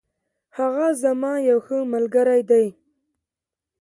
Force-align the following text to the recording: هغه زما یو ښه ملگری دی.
هغه 0.57 0.87
زما 1.03 1.33
یو 1.49 1.59
ښه 1.65 1.77
ملگری 1.91 2.41
دی. 2.49 2.65